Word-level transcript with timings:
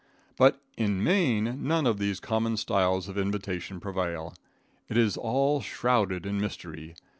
But 0.35 0.59
in 0.77 1.03
Maine 1.03 1.59
none 1.61 1.85
of 1.85 1.99
these 1.99 2.19
common 2.19 2.57
styles 2.57 3.07
of 3.07 3.19
invitation 3.19 3.79
prevail. 3.79 4.33
It 4.89 4.97
is 4.97 5.15
all 5.15 5.61
shrouded 5.61 6.25
in 6.25 6.41
mystery. 6.41 6.95